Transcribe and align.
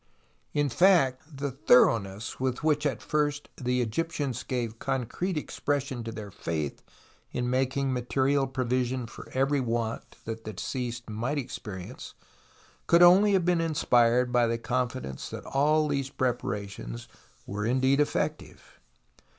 In 0.51 0.67
fact, 0.67 1.37
the 1.37 1.51
thoroughness 1.51 2.39
with 2.39 2.63
which 2.63 2.87
at 2.87 3.03
first 3.03 3.49
the 3.55 3.81
Egyptians 3.81 4.41
gave 4.41 4.79
concrete 4.79 5.37
expression 5.37 6.03
to 6.03 6.11
their 6.11 6.31
faith 6.31 6.81
in 7.31 7.47
making 7.47 7.93
material 7.93 8.47
provision 8.47 9.05
for 9.05 9.29
every 9.35 9.59
want 9.61 10.15
that 10.25 10.43
the 10.43 10.53
deceased 10.53 11.07
might 11.07 11.37
experience 11.37 12.15
could 12.87 13.03
only 13.03 13.33
have 13.33 13.45
been 13.45 13.61
inspired 13.61 14.31
by 14.31 14.47
the 14.47 14.57
con 14.57 14.89
fidence 14.89 15.29
that 15.29 15.45
all 15.45 15.87
these 15.87 16.09
preparations 16.09 17.07
were 17.45 17.63
indeed 17.63 17.99
effective. 17.99 18.79